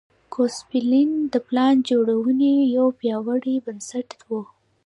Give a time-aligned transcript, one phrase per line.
[0.33, 4.29] ګوسپلن د پلان جوړونې یو پیاوړی بنسټ و